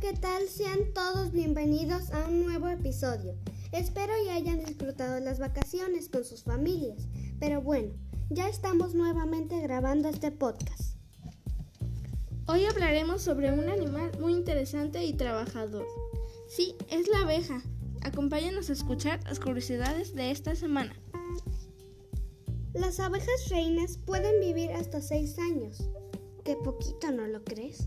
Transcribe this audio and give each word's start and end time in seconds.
¿qué 0.00 0.14
tal? 0.14 0.48
Sean 0.48 0.92
todos 0.92 1.30
bienvenidos 1.30 2.10
a 2.10 2.26
un 2.26 2.42
nuevo 2.42 2.68
episodio. 2.68 3.36
Espero 3.70 4.12
y 4.24 4.30
hayan 4.30 4.64
disfrutado 4.64 5.20
las 5.20 5.38
vacaciones 5.38 6.08
con 6.08 6.24
sus 6.24 6.42
familias. 6.42 7.06
Pero 7.38 7.60
bueno, 7.60 7.92
ya 8.28 8.48
estamos 8.48 8.94
nuevamente 8.94 9.60
grabando 9.60 10.08
este 10.08 10.32
podcast. 10.32 10.96
Hoy 12.48 12.64
hablaremos 12.64 13.22
sobre 13.22 13.52
un 13.52 13.68
animal 13.68 14.10
muy 14.18 14.32
interesante 14.32 15.04
y 15.04 15.12
trabajador. 15.12 15.86
Sí, 16.48 16.74
es 16.90 17.06
la 17.08 17.20
abeja. 17.20 17.62
Acompáñanos 18.02 18.70
a 18.70 18.72
escuchar 18.72 19.22
las 19.24 19.38
curiosidades 19.38 20.14
de 20.14 20.30
esta 20.30 20.56
semana. 20.56 20.94
Las 22.72 22.98
abejas 22.98 23.48
reinas 23.48 23.98
pueden 23.98 24.40
vivir 24.40 24.72
hasta 24.72 25.00
6 25.00 25.38
años. 25.38 25.88
Qué 26.42 26.56
poquito, 26.56 27.12
¿no 27.12 27.26
lo 27.28 27.44
crees? 27.44 27.86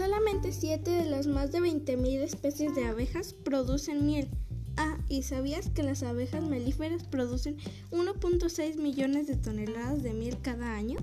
Solamente 0.00 0.50
7 0.50 0.90
de 0.90 1.04
las 1.04 1.26
más 1.26 1.52
de 1.52 1.58
20.000 1.58 2.22
especies 2.22 2.74
de 2.74 2.86
abejas 2.86 3.34
producen 3.34 4.06
miel. 4.06 4.30
Ah, 4.78 4.96
¿y 5.10 5.24
sabías 5.24 5.68
que 5.68 5.82
las 5.82 6.02
abejas 6.02 6.42
melíferas 6.42 7.04
producen 7.04 7.58
1.6 7.90 8.76
millones 8.76 9.26
de 9.26 9.36
toneladas 9.36 10.02
de 10.02 10.14
miel 10.14 10.38
cada 10.40 10.74
año? 10.74 11.00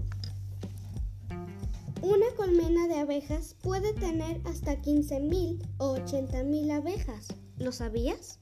Una 2.01 2.25
colmena 2.35 2.87
de 2.87 2.95
abejas 2.95 3.55
puede 3.61 3.93
tener 3.93 4.41
hasta 4.45 4.81
15.000 4.81 5.59
o 5.77 5.97
80.000 5.97 6.71
abejas. 6.71 7.27
¿Lo 7.59 7.71
sabías? 7.73 8.39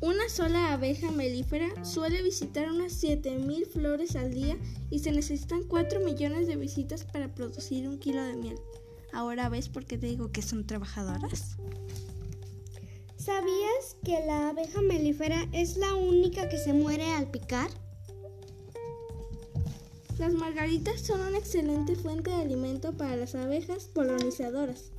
Una 0.00 0.28
sola 0.28 0.74
abeja 0.74 1.10
melífera 1.10 1.68
suele 1.84 2.22
visitar 2.22 2.70
unas 2.70 3.02
7.000 3.02 3.66
flores 3.66 4.14
al 4.14 4.34
día 4.34 4.58
y 4.90 4.98
se 4.98 5.10
necesitan 5.10 5.62
4 5.64 6.00
millones 6.00 6.46
de 6.46 6.56
visitas 6.56 7.04
para 7.04 7.34
producir 7.34 7.88
un 7.88 7.98
kilo 7.98 8.22
de 8.22 8.36
miel. 8.36 8.58
Ahora 9.12 9.48
ves 9.48 9.68
por 9.68 9.86
qué 9.86 9.96
te 9.96 10.06
digo 10.06 10.30
que 10.30 10.42
son 10.42 10.66
trabajadoras. 10.66 11.56
¿Sabías 13.16 13.96
que 14.04 14.24
la 14.26 14.50
abeja 14.50 14.82
melífera 14.82 15.48
es 15.52 15.78
la 15.78 15.94
única 15.94 16.48
que 16.48 16.58
se 16.58 16.74
muere 16.74 17.10
al 17.12 17.30
picar? 17.30 17.70
Las 20.18 20.34
margaritas 20.34 21.00
son 21.00 21.20
una 21.22 21.38
excelente 21.38 21.96
fuente 21.96 22.30
de 22.30 22.36
alimento 22.36 22.96
para 22.96 23.16
las 23.16 23.34
abejas 23.34 23.86
polinizadoras 23.86 24.92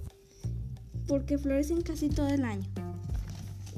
porque 1.07 1.37
florecen 1.37 1.81
casi 1.81 2.09
todo 2.09 2.27
el 2.27 2.43
año. 2.43 2.67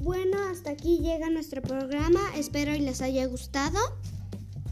Bueno, 0.02 0.38
hasta 0.50 0.70
aquí 0.70 0.98
llega 1.00 1.28
nuestro 1.28 1.60
programa. 1.60 2.20
Espero 2.34 2.74
y 2.74 2.80
les 2.80 3.02
haya 3.02 3.26
gustado. 3.26 3.78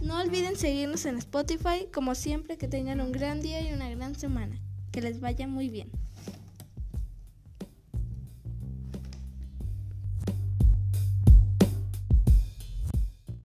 No 0.00 0.18
olviden 0.18 0.56
seguirnos 0.56 1.04
en 1.04 1.18
Spotify. 1.18 1.86
Como 1.92 2.14
siempre, 2.14 2.56
que 2.56 2.66
tengan 2.66 3.02
un 3.02 3.12
gran 3.12 3.42
día 3.42 3.60
y 3.60 3.74
una 3.74 3.90
gran 3.90 4.14
semana. 4.14 4.58
Que 4.90 5.02
les 5.02 5.20
vaya 5.20 5.46
muy 5.46 5.68
bien. 5.68 5.90